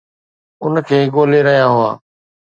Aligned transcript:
ان 0.63 0.73
کي 0.87 0.99
ڳولي 1.13 1.39
رهيا 1.47 1.67
هئا 1.75 1.89